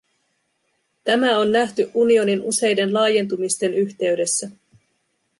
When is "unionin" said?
1.93-2.41